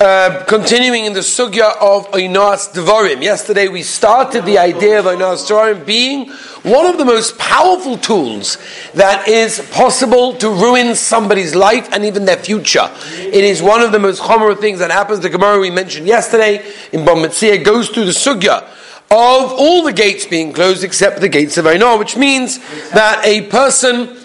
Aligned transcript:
Uh, 0.00 0.44
continuing 0.44 1.06
in 1.06 1.12
the 1.12 1.18
sugya 1.18 1.76
of 1.80 2.08
Oinas 2.12 2.72
Devarim. 2.72 3.20
Yesterday 3.20 3.66
we 3.66 3.82
started 3.82 4.44
the 4.44 4.56
idea 4.56 5.00
of 5.00 5.06
Oinas 5.06 5.44
Devarim 5.48 5.84
being 5.84 6.30
one 6.62 6.86
of 6.86 6.98
the 6.98 7.04
most 7.04 7.36
powerful 7.36 7.98
tools 7.98 8.58
that 8.94 9.26
is 9.26 9.58
possible 9.72 10.34
to 10.34 10.50
ruin 10.50 10.94
somebody's 10.94 11.56
life 11.56 11.88
and 11.92 12.04
even 12.04 12.26
their 12.26 12.36
future. 12.36 12.88
It 13.16 13.42
is 13.42 13.60
one 13.60 13.80
of 13.80 13.90
the 13.90 13.98
most 13.98 14.20
common 14.20 14.56
things 14.58 14.78
that 14.78 14.92
happens. 14.92 15.18
The 15.18 15.30
Gemara 15.30 15.58
we 15.58 15.72
mentioned 15.72 16.06
yesterday 16.06 16.64
in 16.92 17.00
Bava 17.00 17.26
Metzia 17.26 17.64
goes 17.64 17.88
through 17.88 18.04
the 18.04 18.12
sugya 18.12 18.62
of 19.10 19.52
all 19.52 19.82
the 19.82 19.92
gates 19.92 20.26
being 20.26 20.52
closed 20.52 20.84
except 20.84 21.20
the 21.20 21.28
gates 21.28 21.58
of 21.58 21.64
Oinah, 21.64 21.98
which 21.98 22.16
means 22.16 22.60
that 22.90 23.20
a 23.26 23.48
person 23.48 24.16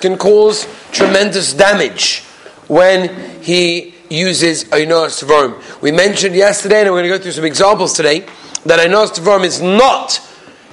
can 0.00 0.18
cause 0.18 0.66
tremendous 0.90 1.52
damage 1.52 2.24
when 2.66 3.40
he 3.40 3.94
uses 4.12 4.64
Einos 4.64 5.22
Tvarim. 5.22 5.80
We 5.80 5.90
mentioned 5.90 6.34
yesterday, 6.34 6.82
and 6.82 6.90
we're 6.90 7.00
going 7.00 7.10
to 7.10 7.18
go 7.18 7.22
through 7.22 7.32
some 7.32 7.44
examples 7.44 7.94
today, 7.94 8.20
that 8.66 8.78
Einos 8.78 9.18
Tvarim 9.18 9.44
is 9.44 9.60
not 9.60 10.20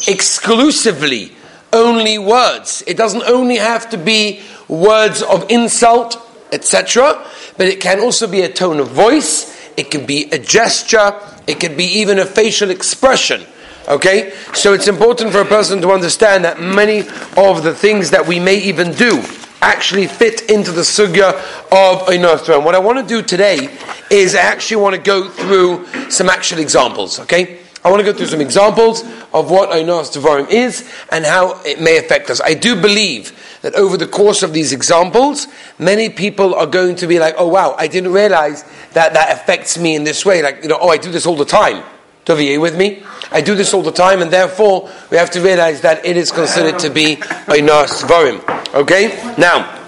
exclusively 0.08 1.32
only 1.74 2.18
words. 2.18 2.84
It 2.88 2.98
doesn't 2.98 3.24
only 3.24 3.58
have 3.58 3.90
to 3.92 3.98
be 3.98 4.42
words 4.68 5.22
of 5.22 5.50
insult, 5.50 6.18
etc., 6.52 7.26
but 7.58 7.68
it 7.68 7.82
can 7.82 8.00
also 8.00 8.28
be 8.28 8.42
a 8.42 8.50
tone 8.50 8.80
of 8.80 8.90
voice, 8.90 9.56
it 9.78 9.92
can 9.92 10.06
be 10.06 10.30
a 10.32 10.40
gesture, 10.40 11.20
it 11.48 11.60
can 11.60 11.76
be 11.76 11.86
even 11.86 12.20
a 12.20 12.26
facial 12.26 12.70
expression. 12.70 13.46
Okay? 13.88 14.34
So 14.54 14.74
it's 14.74 14.88
important 14.88 15.32
for 15.32 15.42
a 15.42 15.46
person 15.46 15.82
to 15.82 15.92
understand 15.92 16.46
that 16.46 16.60
many 16.60 17.00
of 17.38 17.64
the 17.64 17.74
things 17.74 18.12
that 18.12 18.28
we 18.28 18.40
may 18.40 18.58
even 18.58 18.94
do 18.94 19.24
actually 19.62 20.08
fit 20.08 20.50
into 20.50 20.72
the 20.72 20.82
sugya 20.82 21.30
of 21.72 22.08
Einos 22.08 22.40
Tvarim. 22.40 22.64
What 22.64 22.76
I 22.76 22.80
want 22.80 23.00
to 23.00 23.06
do 23.06 23.22
today 23.22 23.70
is 24.10 24.36
I 24.36 24.40
actually 24.40 24.82
want 24.82 24.96
to 24.96 25.02
go 25.02 25.30
through 25.30 25.86
some 26.10 26.30
actual 26.30 26.60
examples, 26.60 27.20
okay? 27.20 27.60
I 27.84 27.90
want 27.90 28.06
to 28.06 28.12
go 28.12 28.18
through 28.18 28.28
some 28.28 28.42
examples 28.42 29.04
of 29.34 29.52
what 29.52 29.70
Einos 29.70 30.16
Tvarim 30.18 30.50
is 30.50 30.90
and 31.12 31.26
how 31.26 31.62
it 31.64 31.80
may 31.80 31.98
affect 31.98 32.30
us. 32.30 32.42
I 32.42 32.54
do 32.54 32.80
believe 32.80 33.38
that 33.62 33.76
over 33.76 33.98
the 33.98 34.08
course 34.08 34.44
of 34.44 34.54
these 34.54 34.72
examples, 34.72 35.48
many 35.78 36.10
people 36.10 36.56
are 36.56 36.68
going 36.68 36.96
to 36.98 37.08
be 37.08 37.20
like, 37.20 37.36
oh 37.38 37.48
wow, 37.48 37.76
I 37.78 37.88
didn't 37.88 38.14
realize 38.14 38.64
that 38.94 39.14
that 39.14 39.32
affects 39.32 39.78
me 39.78 39.96
in 39.96 40.04
this 40.04 40.26
way. 40.26 40.42
Like, 40.42 40.64
you 40.64 40.70
know, 40.70 40.78
oh, 40.80 40.90
I 40.90 40.98
do 40.98 41.12
this 41.12 41.26
all 41.26 41.36
the 41.36 41.46
time. 41.46 41.84
Are 42.28 42.40
you 42.40 42.62
with 42.62 42.78
me? 42.78 43.02
I 43.32 43.42
do 43.42 43.56
this 43.56 43.74
all 43.74 43.82
the 43.82 43.92
time, 43.92 44.22
and 44.22 44.30
therefore 44.30 44.88
we 45.10 45.18
have 45.18 45.32
to 45.32 45.42
realize 45.42 45.82
that 45.82 46.06
it 46.06 46.16
is 46.16 46.32
considered 46.32 46.78
to 46.80 46.92
be 46.92 47.16
Einos 47.16 48.04
Tvarim. 48.04 48.59
Okay? 48.74 49.34
Now, 49.38 49.80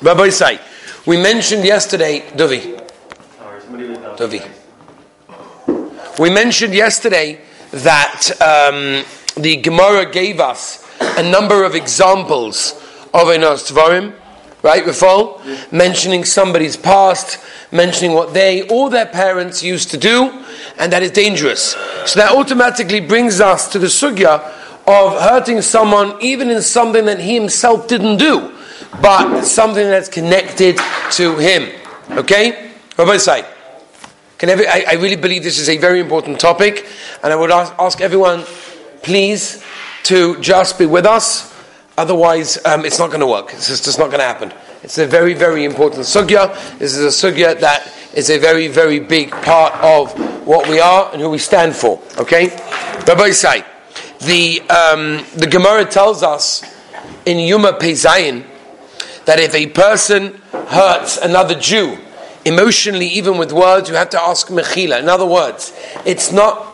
Rabbosai, 0.00 0.60
we 1.06 1.16
mentioned 1.16 1.64
yesterday, 1.64 2.20
Dovi. 2.20 2.78
Dovi. 4.16 4.42
We 6.18 6.28
mentioned 6.28 6.74
yesterday 6.74 7.40
that 7.70 8.30
um, 8.40 9.04
the 9.42 9.56
Gemara 9.56 10.10
gave 10.10 10.40
us 10.40 10.86
a 11.00 11.22
number 11.22 11.64
of 11.64 11.74
examples 11.74 12.72
of 13.14 13.28
Einos 13.28 13.72
Tvarim, 13.72 14.14
right, 14.62 14.84
Rafal? 14.84 15.72
Mentioning 15.72 16.24
somebody's 16.24 16.76
past, 16.76 17.38
mentioning 17.72 18.12
what 18.12 18.34
they 18.34 18.68
or 18.68 18.90
their 18.90 19.06
parents 19.06 19.62
used 19.62 19.90
to 19.90 19.96
do, 19.96 20.44
and 20.78 20.92
that 20.92 21.02
is 21.02 21.10
dangerous. 21.10 21.72
So 22.04 22.20
that 22.20 22.32
automatically 22.36 23.00
brings 23.00 23.40
us 23.40 23.68
to 23.72 23.78
the 23.78 23.86
sugya 23.86 24.61
of 24.86 25.20
hurting 25.20 25.62
someone 25.62 26.16
even 26.20 26.50
in 26.50 26.60
something 26.62 27.04
that 27.04 27.20
he 27.20 27.34
himself 27.34 27.88
didn't 27.88 28.16
do, 28.16 28.52
but 29.00 29.42
something 29.42 29.84
that's 29.84 30.08
connected 30.08 30.78
to 31.12 31.36
him. 31.36 31.68
Okay? 32.10 32.72
Rabbosai. 32.96 33.46
Can 34.38 34.48
every, 34.50 34.66
I, 34.66 34.84
I, 34.88 34.92
really 34.94 35.16
believe 35.16 35.44
this 35.44 35.60
is 35.60 35.68
a 35.68 35.76
very 35.78 36.00
important 36.00 36.40
topic, 36.40 36.86
and 37.22 37.32
I 37.32 37.36
would 37.36 37.52
ask, 37.52 37.72
ask 37.78 38.00
everyone, 38.00 38.42
please, 39.02 39.64
to 40.04 40.40
just 40.40 40.78
be 40.78 40.86
with 40.86 41.06
us. 41.06 41.48
Otherwise, 41.96 42.58
um, 42.64 42.84
it's 42.84 42.98
not 42.98 43.08
going 43.08 43.20
to 43.20 43.26
work. 43.26 43.52
It's 43.52 43.68
just, 43.68 43.98
not 43.98 44.06
going 44.06 44.18
to 44.18 44.24
happen. 44.24 44.52
It's 44.82 44.98
a 44.98 45.06
very, 45.06 45.34
very 45.34 45.64
important 45.64 46.02
sugya. 46.06 46.52
This 46.78 46.96
is 46.96 47.22
a 47.22 47.30
sugya 47.30 47.60
that 47.60 47.92
is 48.14 48.30
a 48.30 48.38
very, 48.38 48.66
very 48.66 48.98
big 48.98 49.30
part 49.30 49.74
of 49.74 50.12
what 50.44 50.68
we 50.68 50.80
are 50.80 51.12
and 51.12 51.22
who 51.22 51.30
we 51.30 51.38
stand 51.38 51.76
for. 51.76 52.02
Okay? 52.18 52.48
Rabbosai 53.06 53.71
the, 54.22 54.60
um, 54.62 55.24
the 55.34 55.46
Gemara 55.46 55.84
tells 55.84 56.22
us 56.22 56.62
in 57.26 57.38
Yoma 57.38 57.78
Pezayin 57.78 58.44
that 59.24 59.38
if 59.38 59.54
a 59.54 59.66
person 59.68 60.40
hurts 60.52 61.16
another 61.16 61.54
Jew 61.58 61.98
emotionally, 62.44 63.06
even 63.06 63.38
with 63.38 63.52
words, 63.52 63.88
you 63.88 63.94
have 63.94 64.10
to 64.10 64.20
ask 64.20 64.48
Mechila. 64.48 65.00
In 65.00 65.08
other 65.08 65.26
words, 65.26 65.72
it's 66.04 66.32
not. 66.32 66.68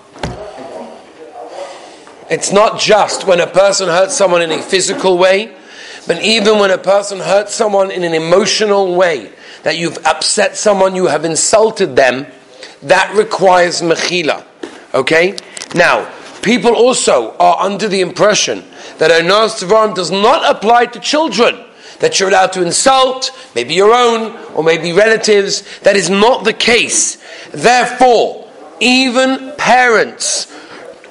It's 2.31 2.53
not 2.53 2.79
just 2.79 3.27
when 3.27 3.41
a 3.41 3.47
person 3.47 3.89
hurts 3.89 4.15
someone 4.15 4.43
in 4.43 4.53
a 4.53 4.61
physical 4.61 5.17
way, 5.17 5.57
but 6.07 6.23
even 6.23 6.59
when 6.59 6.71
a 6.71 6.77
person 6.77 7.21
hurts 7.21 7.55
someone 7.55 7.91
in 7.91 8.05
an 8.05 8.13
emotional 8.13 8.95
way, 8.95 9.33
that 9.63 9.79
you've 9.79 9.99
upset 10.07 10.55
someone, 10.55 10.95
you 10.95 11.07
have 11.07 11.25
insulted 11.25 11.97
them, 11.97 12.27
that 12.83 13.15
requires 13.17 13.81
mechila. 13.81 14.45
Okay? 14.93 15.39
Now, 15.75 16.13
people 16.43 16.75
also 16.75 17.37
are 17.37 17.61
under 17.61 17.89
the 17.89 18.01
impression 18.01 18.65
that 18.99 19.11
Einos 19.11 19.63
Tvarim 19.63 19.95
does 19.95 20.11
not 20.11 20.49
apply 20.49 20.87
to 20.87 21.01
children. 21.01 21.65
That 22.01 22.21
you're 22.21 22.29
allowed 22.29 22.53
to 22.53 22.63
insult, 22.63 23.33
maybe 23.55 23.75
your 23.75 23.93
own, 23.93 24.37
or 24.55 24.63
maybe 24.63 24.93
relatives. 24.93 25.81
That 25.81 25.97
is 25.97 26.09
not 26.09 26.45
the 26.45 26.53
case. 26.53 27.19
Therefore, 27.51 28.49
even 28.81 29.53
parents 29.59 30.55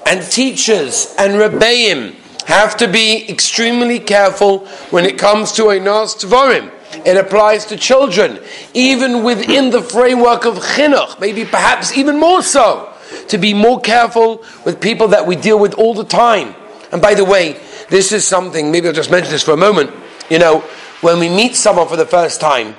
and 0.06 0.24
teachers 0.32 1.14
and 1.20 1.34
rebbeim 1.34 2.16
have 2.46 2.78
to 2.78 2.88
be 2.88 3.30
extremely 3.30 4.00
careful 4.00 4.66
when 4.92 5.04
it 5.04 5.18
comes 5.18 5.52
to 5.54 5.64
Einos 5.64 6.24
Tvarim. 6.24 6.72
It 7.06 7.18
applies 7.18 7.66
to 7.66 7.76
children, 7.76 8.40
even 8.74 9.24
within 9.24 9.72
the 9.72 9.82
framework 9.82 10.46
of 10.46 10.56
chinuch, 10.56 11.20
maybe 11.20 11.44
perhaps 11.44 11.96
even 11.98 12.18
more 12.18 12.42
so 12.42 12.94
to 13.30 13.38
be 13.38 13.54
more 13.54 13.80
careful 13.80 14.44
with 14.66 14.80
people 14.80 15.10
that 15.10 15.26
we 15.26 15.36
deal 15.36 15.60
with 15.60 15.74
all 15.76 15.94
the 15.94 16.04
time. 16.04 16.56
And 16.92 17.02
by 17.02 17.14
the 17.14 17.26
way, 17.26 17.60
this 17.90 18.12
is 18.12 18.26
something, 18.26 18.72
maybe 18.72 18.88
I'll 18.88 18.94
just 18.94 19.12
mention 19.12 19.32
this 19.32 19.44
for 19.44 19.52
a 19.52 19.58
moment. 19.58 19.92
You 20.30 20.40
know, 20.40 20.60
when 21.02 21.20
we 21.20 21.30
meet 21.30 21.56
someone 21.56 21.88
for 21.88 21.96
the 21.96 22.06
first 22.06 22.42
time, 22.42 22.76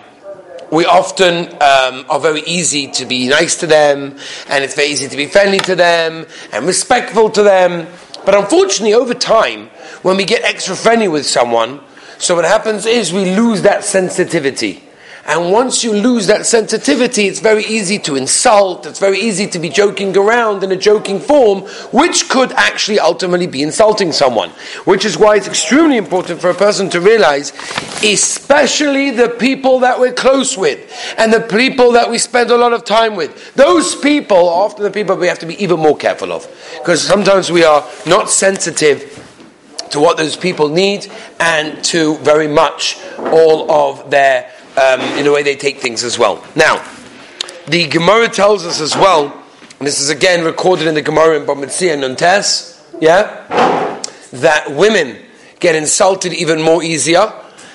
we 0.71 0.85
often 0.85 1.47
um, 1.55 2.05
are 2.11 2.21
very 2.21 2.43
easy 2.43 2.91
to 2.93 3.07
be 3.07 3.29
nice 3.29 3.57
to 3.61 3.67
them, 3.67 4.19
and 4.49 4.65
it's 4.65 4.75
very 4.75 4.89
easy 4.89 5.09
to 5.09 5.17
be 5.17 5.27
friendly 5.27 5.59
to 5.61 5.75
them 5.75 6.27
and 6.53 6.67
respectful 6.67 7.31
to 7.31 7.43
them. 7.43 7.87
But 8.27 8.35
unfortunately, 8.35 8.95
over 8.95 9.15
time, 9.15 9.69
when 10.03 10.17
we 10.17 10.25
get 10.25 10.43
extra 10.45 10.77
friendly 10.77 11.09
with 11.09 11.25
someone, 11.25 11.81
so 12.19 12.35
what 12.35 12.45
happens 12.45 12.85
is 12.85 13.13
we 13.13 13.35
lose 13.35 13.63
that 13.63 13.85
sensitivity. 13.85 14.83
And 15.29 15.53
once 15.53 15.85
you 15.85 15.93
lose 15.93 16.27
that 16.29 16.47
sensitivity, 16.47 17.27
it's 17.27 17.41
very 17.41 17.63
easy 17.67 17.99
to 17.99 18.17
insult, 18.17 18.87
it's 18.87 18.99
very 18.99 19.21
easy 19.21 19.47
to 19.49 19.59
be 19.59 19.69
joking 19.69 20.17
around 20.17 20.65
in 20.65 20.73
a 20.73 20.77
joking 20.77 21.21
form, 21.21 21.65
which 21.93 22.31
could 22.31 22.51
actually 22.53 22.99
ultimately 22.99 23.47
be 23.47 23.63
insulting 23.63 24.11
someone. 24.11 24.49
Which 24.87 25.05
is 25.05 25.19
why 25.19 25.37
it's 25.37 25.47
extremely 25.47 25.99
important 25.99 26.41
for 26.41 26.49
a 26.49 26.55
person 26.55 26.89
to 26.91 27.01
realize, 27.03 27.53
especially 28.03 29.11
the 29.11 29.29
people 29.29 29.81
that 29.81 30.01
we're 30.01 30.15
close 30.15 30.57
with, 30.57 30.91
and 31.19 31.31
the 31.31 31.41
people 31.43 31.93
that 31.93 32.11
we 32.11 32.17
spend 32.17 32.51
a 32.51 32.57
lot 32.57 32.73
of 32.73 32.87
time 32.87 33.15
with, 33.15 33.55
those 33.55 33.95
people 33.95 34.49
are 34.49 34.65
often 34.65 34.83
the 34.83 34.91
people 34.91 35.15
we 35.15 35.27
have 35.27 35.41
to 35.41 35.47
be 35.47 35.63
even 35.63 35.79
more 35.79 35.97
careful 35.97 36.33
of. 36.33 36.49
Because 36.79 37.03
sometimes 37.03 37.53
we 37.53 37.65
are 37.65 37.87
not 38.07 38.31
sensitive 38.31 39.27
to 39.91 40.01
what 40.01 40.17
those 40.17 40.37
people 40.37 40.71
need 40.71 41.11
and 41.39 41.85
to 41.85 42.17
very 42.19 42.49
much 42.49 42.99
all 43.19 43.71
of 43.71 44.11
their 44.11 44.51
um, 44.79 45.01
in 45.19 45.25
the 45.25 45.33
way 45.33 45.43
they 45.43 45.57
take 45.57 45.79
things 45.79 46.05
as 46.05 46.19
well. 46.19 46.45
Now, 46.55 46.85
the 47.67 47.89
Gemara 47.89 48.29
tells 48.29 48.65
us 48.65 48.81
as 48.81 48.97
well, 48.97 49.27
and 49.79 49.87
this 49.87 50.01
is 50.01 50.09
again 50.09 50.45
recorded 50.45 50.87
in 50.87 50.95
the 50.95 51.03
Gemara 51.03 51.41
in 51.41 51.47
Bava 51.47 51.65
Metzia 51.65 51.99
Nun 51.99 52.17
Tes, 52.17 52.81
yeah, 53.01 53.47
that 54.33 54.71
women 54.71 55.19
get 55.61 55.75
insulted 55.75 56.33
even 56.33 56.63
more 56.63 56.83
easier, 56.83 57.33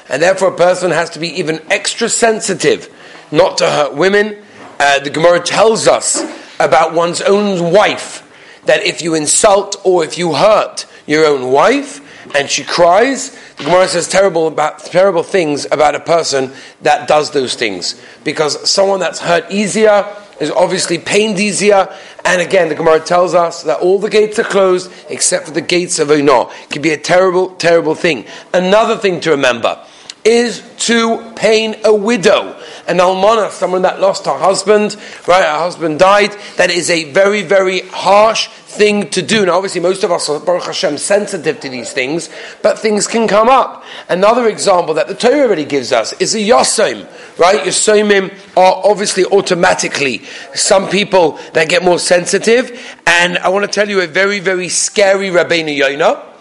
and 0.09 0.21
therefore 0.21 0.49
a 0.49 0.57
person 0.57 0.91
has 0.91 1.09
to 1.11 1.19
be 1.19 1.27
even 1.39 1.61
extra 1.69 2.07
sensitive 2.07 2.89
not 3.31 3.57
to 3.57 3.69
hurt 3.69 3.95
women. 3.95 4.37
Uh, 4.79 4.99
the 4.99 5.09
Gemara 5.09 5.39
tells 5.39 5.87
us 5.87 6.23
about 6.59 6.93
one's 6.93 7.21
own 7.21 7.71
wife 7.73 8.21
that 8.65 8.83
if 8.83 9.01
you 9.01 9.15
insult 9.15 9.75
or 9.83 10.03
if 10.03 10.17
you 10.17 10.33
hurt 10.33 10.85
your 11.05 11.25
own 11.25 11.51
wife, 11.51 11.99
and 12.33 12.49
she 12.49 12.63
cries, 12.63 13.31
the 13.57 13.65
Gemara 13.65 13.87
says 13.87 14.07
terrible 14.07 14.47
about 14.47 14.79
terrible 14.79 15.23
things 15.23 15.65
about 15.71 15.95
a 15.95 15.99
person 15.99 16.51
that 16.81 17.07
does 17.07 17.31
those 17.31 17.53
things. 17.53 18.01
Because 18.23 18.69
someone 18.69 18.99
that's 18.99 19.19
hurt 19.19 19.51
easier 19.51 20.05
is 20.39 20.49
obviously 20.51 20.97
pained 20.97 21.39
easier. 21.39 21.87
And 22.25 22.41
again, 22.41 22.69
the 22.69 22.75
Gemara 22.75 22.99
tells 22.99 23.35
us 23.35 23.63
that 23.63 23.79
all 23.79 23.99
the 23.99 24.09
gates 24.09 24.39
are 24.39 24.43
closed 24.43 24.91
except 25.09 25.45
for 25.45 25.51
the 25.51 25.61
gates 25.61 25.99
of 25.99 26.07
Oinah. 26.07 26.51
It 26.63 26.69
can 26.71 26.81
be 26.81 26.91
a 26.91 26.97
terrible, 26.97 27.49
terrible 27.55 27.93
thing. 27.93 28.25
Another 28.53 28.97
thing 28.97 29.19
to 29.21 29.31
remember 29.31 29.79
is 30.25 30.63
to 30.79 31.33
pain 31.35 31.75
a 31.83 31.93
widow 31.93 32.59
an 32.87 32.97
almana, 32.97 33.49
someone 33.49 33.83
that 33.83 33.99
lost 33.99 34.25
her 34.25 34.37
husband, 34.37 34.95
right? 35.27 35.43
Her 35.43 35.59
husband 35.59 35.99
died. 35.99 36.35
That 36.57 36.69
is 36.69 36.89
a 36.89 37.11
very, 37.11 37.41
very 37.41 37.81
harsh 37.81 38.47
thing 38.47 39.09
to 39.11 39.21
do. 39.21 39.45
Now, 39.45 39.55
obviously, 39.55 39.81
most 39.81 40.03
of 40.03 40.11
us 40.11 40.29
are, 40.29 40.39
Baruch 40.39 40.63
Hashem, 40.63 40.97
sensitive 40.97 41.59
to 41.61 41.69
these 41.69 41.93
things, 41.93 42.29
but 42.61 42.79
things 42.79 43.07
can 43.07 43.27
come 43.27 43.47
up. 43.47 43.83
Another 44.09 44.47
example 44.47 44.95
that 44.95 45.07
the 45.07 45.15
Torah 45.15 45.41
already 45.41 45.65
gives 45.65 45.91
us 45.91 46.13
is 46.13 46.33
a 46.35 46.39
Yosim, 46.39 47.07
right? 47.39 47.61
Yosimim 47.61 48.33
are 48.57 48.81
obviously 48.83 49.25
automatically 49.25 50.23
some 50.53 50.89
people 50.89 51.39
that 51.53 51.69
get 51.69 51.83
more 51.83 51.99
sensitive, 51.99 52.97
and 53.05 53.37
I 53.37 53.49
want 53.49 53.65
to 53.65 53.71
tell 53.71 53.89
you 53.89 54.01
a 54.01 54.07
very, 54.07 54.39
very 54.39 54.69
scary 54.69 55.29
Rabbeinu 55.29 55.75
Yonah. 55.75 56.32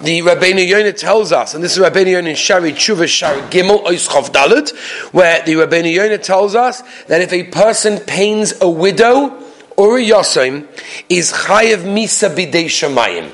The 0.00 0.20
Rabbeinu 0.20 0.66
Yonah 0.66 0.92
tells 0.92 1.32
us, 1.32 1.54
and 1.54 1.62
this 1.62 1.76
is 1.76 1.82
Rabbeinu 1.82 2.12
Yonah 2.12 2.30
in 2.30 2.36
Shaarei 2.36 2.72
Teshuva 2.72 3.06
Shari 3.06 3.40
Gimel 3.42 3.84
Oischof 3.84 4.32
Dalit, 4.32 4.76
where 5.12 5.42
the 5.44 5.52
Rabbeinu 5.54 5.92
Yonah 5.92 6.18
tells 6.18 6.54
us 6.54 6.82
that 7.04 7.20
if 7.20 7.32
a 7.32 7.44
person 7.44 7.98
pains 8.00 8.54
a 8.60 8.68
widow, 8.68 9.40
or 9.76 9.98
a 9.98 10.02
yosim 10.02 10.66
is 11.08 11.32
chayev 11.32 11.78
misa 11.78 12.34
bidei 12.34 12.66
shamayim. 12.66 13.30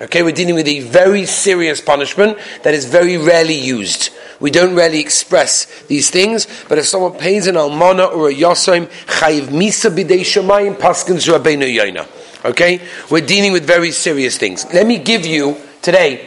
Okay, 0.00 0.22
we're 0.22 0.32
dealing 0.32 0.56
with 0.56 0.66
a 0.66 0.80
very 0.80 1.24
serious 1.24 1.80
punishment 1.80 2.36
that 2.62 2.74
is 2.74 2.84
very 2.84 3.16
rarely 3.16 3.54
used. 3.54 4.10
We 4.40 4.50
don't 4.50 4.74
rarely 4.74 4.98
express 4.98 5.66
these 5.84 6.10
things, 6.10 6.48
but 6.68 6.78
if 6.78 6.86
someone 6.86 7.12
pays 7.12 7.46
an 7.46 7.54
almana 7.54 8.12
or 8.12 8.28
a 8.28 8.34
yosim, 8.34 8.86
chayev 9.06 9.48
misa 9.48 9.90
bidei 9.90 10.20
shamayim 10.20 10.76
paskins 10.76 11.32
rabbeinu 11.32 11.72
yoina. 11.72 12.08
Okay, 12.44 12.80
we're 13.10 13.24
dealing 13.24 13.52
with 13.52 13.64
very 13.64 13.90
serious 13.90 14.36
things. 14.36 14.66
Let 14.72 14.86
me 14.86 14.98
give 14.98 15.24
you 15.24 15.56
today 15.84 16.26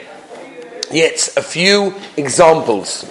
yet 0.92 1.34
a 1.36 1.42
few 1.42 1.94
examples 2.16 3.04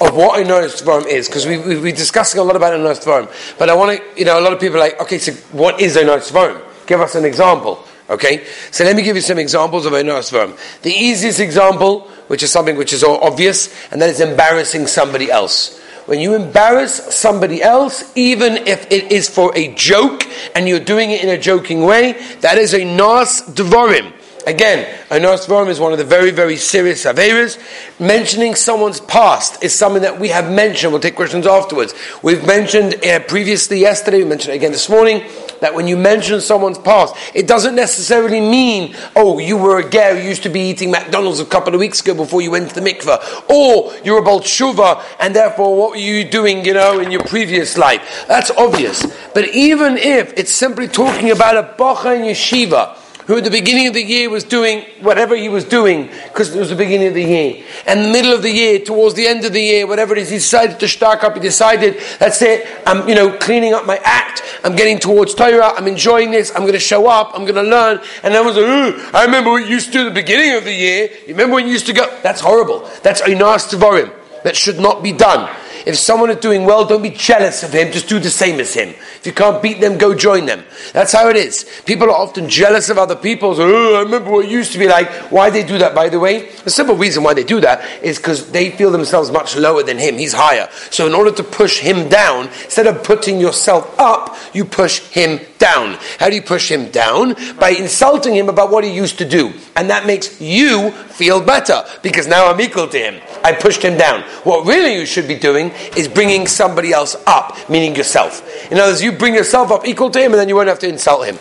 of 0.00 0.14
what 0.14 0.40
a 0.40 0.44
Noah's 0.44 0.82
Dvarim 0.82 1.06
is, 1.06 1.28
because 1.28 1.46
we, 1.46 1.58
we, 1.58 1.80
we're 1.80 1.96
discussing 1.96 2.40
a 2.40 2.44
lot 2.44 2.56
about 2.56 2.74
a 2.74 2.78
Noah's 2.78 3.00
Dvarim. 3.00 3.28
But 3.58 3.70
I 3.70 3.74
want 3.74 3.98
to, 3.98 4.18
you 4.18 4.24
know, 4.24 4.38
a 4.38 4.42
lot 4.42 4.52
of 4.52 4.60
people 4.60 4.76
are 4.76 4.80
like, 4.80 5.00
okay, 5.00 5.18
so 5.18 5.32
what 5.56 5.80
is 5.80 5.96
a 5.96 6.04
Noah's 6.04 6.30
Dvarim? 6.30 6.60
Give 6.86 7.00
us 7.00 7.14
an 7.14 7.24
example. 7.24 7.82
Okay? 8.10 8.44
So 8.70 8.84
let 8.84 8.96
me 8.96 9.02
give 9.02 9.16
you 9.16 9.22
some 9.22 9.38
examples 9.38 9.86
of 9.86 9.94
a 9.94 10.04
Noah's 10.04 10.30
Dvarim. 10.30 10.58
The 10.82 10.92
easiest 10.92 11.40
example, 11.40 12.02
which 12.26 12.42
is 12.42 12.52
something 12.52 12.76
which 12.76 12.92
is 12.92 13.02
obvious, 13.02 13.74
and 13.90 14.02
that 14.02 14.10
is 14.10 14.20
embarrassing 14.20 14.86
somebody 14.86 15.30
else. 15.30 15.80
When 16.06 16.20
you 16.20 16.34
embarrass 16.34 17.14
somebody 17.14 17.62
else, 17.62 18.12
even 18.14 18.58
if 18.66 18.90
it 18.92 19.10
is 19.10 19.30
for 19.30 19.56
a 19.56 19.74
joke, 19.74 20.24
and 20.54 20.68
you're 20.68 20.80
doing 20.80 21.12
it 21.12 21.24
in 21.24 21.30
a 21.30 21.38
joking 21.38 21.84
way, 21.84 22.12
that 22.40 22.58
is 22.58 22.74
a 22.74 22.84
Nas 22.84 23.42
Dvarim. 23.48 24.12
Again, 24.46 24.86
Anos 25.10 25.46
Vorim 25.46 25.68
is 25.68 25.80
one 25.80 25.92
of 25.92 25.98
the 25.98 26.04
very, 26.04 26.30
very 26.30 26.56
serious 26.56 27.06
Averas. 27.06 27.58
Mentioning 27.98 28.54
someone's 28.54 29.00
past 29.00 29.64
is 29.64 29.74
something 29.74 30.02
that 30.02 30.20
we 30.20 30.28
have 30.28 30.50
mentioned. 30.50 30.92
We'll 30.92 31.00
take 31.00 31.16
questions 31.16 31.46
afterwards. 31.46 31.94
We've 32.22 32.46
mentioned 32.46 33.02
uh, 33.04 33.20
previously 33.20 33.80
yesterday, 33.80 34.18
we 34.18 34.28
mentioned 34.28 34.54
again 34.54 34.72
this 34.72 34.90
morning, 34.90 35.24
that 35.60 35.74
when 35.74 35.88
you 35.88 35.96
mention 35.96 36.42
someone's 36.42 36.76
past, 36.76 37.14
it 37.34 37.46
doesn't 37.46 37.74
necessarily 37.74 38.40
mean, 38.40 38.94
oh, 39.16 39.38
you 39.38 39.56
were 39.56 39.78
a 39.78 39.88
ger 39.88 40.14
who 40.14 40.28
used 40.28 40.42
to 40.42 40.50
be 40.50 40.60
eating 40.60 40.90
McDonald's 40.90 41.40
a 41.40 41.46
couple 41.46 41.72
of 41.72 41.80
weeks 41.80 42.02
ago 42.02 42.14
before 42.14 42.42
you 42.42 42.50
went 42.50 42.68
to 42.68 42.74
the 42.74 42.82
mikveh. 42.82 43.48
Or 43.48 43.94
you're 44.04 44.18
a 44.18 44.22
Balshuva, 44.22 45.02
and 45.20 45.34
therefore 45.34 45.74
what 45.74 45.90
were 45.92 45.96
you 45.96 46.22
doing, 46.22 46.66
you 46.66 46.74
know, 46.74 47.00
in 47.00 47.10
your 47.10 47.24
previous 47.24 47.78
life? 47.78 48.26
That's 48.28 48.50
obvious. 48.50 49.06
But 49.32 49.48
even 49.54 49.96
if 49.96 50.34
it's 50.36 50.52
simply 50.52 50.86
talking 50.86 51.30
about 51.30 51.56
a 51.56 51.74
Bacha 51.78 52.12
in 52.12 52.22
yeshiva, 52.22 52.98
who 53.26 53.38
at 53.38 53.44
the 53.44 53.50
beginning 53.50 53.86
of 53.86 53.94
the 53.94 54.02
year 54.02 54.28
was 54.28 54.44
doing 54.44 54.82
whatever 55.00 55.34
he 55.34 55.48
was 55.48 55.64
doing 55.64 56.10
because 56.28 56.54
it 56.54 56.58
was 56.58 56.70
the 56.70 56.76
beginning 56.76 57.08
of 57.08 57.14
the 57.14 57.24
year. 57.24 57.64
And 57.86 58.04
the 58.04 58.10
middle 58.10 58.32
of 58.32 58.42
the 58.42 58.50
year, 58.50 58.78
towards 58.78 59.14
the 59.14 59.26
end 59.26 59.44
of 59.44 59.52
the 59.52 59.60
year, 59.60 59.86
whatever 59.86 60.12
it 60.12 60.18
is, 60.18 60.30
he 60.30 60.36
decided 60.36 60.78
to 60.80 60.88
start 60.88 61.24
up. 61.24 61.34
He 61.34 61.40
decided, 61.40 62.00
that's 62.18 62.42
it, 62.42 62.66
I'm, 62.86 63.08
you 63.08 63.14
know, 63.14 63.36
cleaning 63.38 63.72
up 63.72 63.86
my 63.86 63.98
act. 64.04 64.42
I'm 64.62 64.76
getting 64.76 64.98
towards 64.98 65.34
Torah. 65.34 65.72
I'm 65.74 65.86
enjoying 65.86 66.30
this. 66.30 66.50
I'm 66.50 66.62
going 66.62 66.72
to 66.74 66.78
show 66.78 67.06
up. 67.06 67.32
I'm 67.34 67.44
going 67.44 67.54
to 67.54 67.62
learn. 67.62 68.00
And 68.22 68.34
was 68.44 68.56
like, 68.56 69.14
I 69.14 69.24
remember 69.24 69.50
what 69.50 69.64
you 69.64 69.70
used 69.70 69.86
to 69.86 69.92
do 69.92 70.00
at 70.06 70.14
the 70.14 70.20
beginning 70.20 70.56
of 70.56 70.64
the 70.64 70.72
year. 70.72 71.08
You 71.26 71.34
remember 71.34 71.56
when 71.56 71.66
you 71.66 71.72
used 71.72 71.86
to 71.86 71.92
go? 71.92 72.06
That's 72.22 72.40
horrible. 72.40 72.88
That's 73.02 73.22
Einas 73.22 73.74
Tavarim. 73.74 74.12
That 74.42 74.56
should 74.56 74.78
not 74.78 75.02
be 75.02 75.12
done. 75.12 75.50
If 75.86 75.96
someone 75.96 76.30
is 76.30 76.38
doing 76.38 76.64
well, 76.64 76.86
don't 76.86 77.02
be 77.02 77.10
jealous 77.10 77.62
of 77.62 77.72
him, 77.72 77.92
just 77.92 78.08
do 78.08 78.18
the 78.18 78.30
same 78.30 78.58
as 78.60 78.72
him. 78.72 78.88
If 78.88 79.26
you 79.26 79.32
can't 79.32 79.62
beat 79.62 79.80
them, 79.80 79.98
go 79.98 80.14
join 80.14 80.46
them. 80.46 80.64
That's 80.92 81.12
how 81.12 81.28
it 81.28 81.36
is. 81.36 81.68
People 81.84 82.08
are 82.08 82.16
often 82.16 82.48
jealous 82.48 82.88
of 82.88 82.96
other 82.96 83.16
people. 83.16 83.54
So, 83.54 83.68
oh, 83.68 83.96
I 83.96 84.00
remember 84.02 84.30
what 84.30 84.46
it 84.46 84.50
used 84.50 84.72
to 84.72 84.78
be 84.78 84.88
like. 84.88 85.10
Why 85.30 85.50
they 85.50 85.62
do 85.62 85.76
that, 85.78 85.94
by 85.94 86.08
the 86.08 86.18
way? 86.18 86.50
The 86.64 86.70
simple 86.70 86.96
reason 86.96 87.22
why 87.22 87.34
they 87.34 87.44
do 87.44 87.60
that 87.60 88.02
is 88.02 88.16
because 88.16 88.50
they 88.50 88.70
feel 88.70 88.90
themselves 88.90 89.30
much 89.30 89.56
lower 89.56 89.82
than 89.82 89.98
him. 89.98 90.16
He's 90.16 90.32
higher. 90.32 90.68
So, 90.90 91.06
in 91.06 91.14
order 91.14 91.32
to 91.32 91.44
push 91.44 91.78
him 91.80 92.08
down, 92.08 92.46
instead 92.64 92.86
of 92.86 93.04
putting 93.04 93.38
yourself 93.38 93.98
up, 93.98 94.36
you 94.54 94.64
push 94.64 95.00
him 95.00 95.40
down. 95.58 95.98
How 96.18 96.30
do 96.30 96.36
you 96.36 96.42
push 96.42 96.70
him 96.70 96.90
down? 96.90 97.34
By 97.58 97.70
insulting 97.70 98.34
him 98.34 98.48
about 98.48 98.70
what 98.70 98.84
he 98.84 98.90
used 98.90 99.18
to 99.18 99.28
do. 99.28 99.52
And 99.76 99.90
that 99.90 100.06
makes 100.06 100.40
you 100.40 100.92
feel 100.92 101.40
better 101.42 101.84
because 102.02 102.26
now 102.26 102.50
I'm 102.50 102.60
equal 102.60 102.88
to 102.88 102.98
him. 102.98 103.20
I 103.44 103.52
pushed 103.52 103.82
him 103.82 103.98
down. 103.98 104.22
What 104.42 104.66
really 104.66 104.94
you 104.94 105.04
should 105.04 105.28
be 105.28 105.36
doing 105.36 105.70
is 105.96 106.08
bringing 106.08 106.46
somebody 106.46 106.92
else 106.92 107.14
up, 107.26 107.56
meaning 107.68 107.94
yourself. 107.94 108.42
In 108.72 108.78
other 108.78 108.92
words, 108.92 109.02
you 109.02 109.12
bring 109.12 109.34
yourself 109.34 109.70
up 109.70 109.86
equal 109.86 110.10
to 110.10 110.18
him 110.18 110.32
and 110.32 110.40
then 110.40 110.48
you 110.48 110.56
won't 110.56 110.68
have 110.68 110.78
to 110.80 110.88
insult 110.88 111.26
him. 111.26 111.36